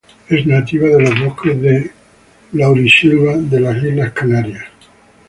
[0.29, 1.91] Es nativa de los bosques de
[2.53, 4.65] laurisilva de las Islas Canarias.